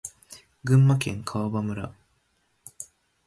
[0.63, 1.93] 群馬県川場村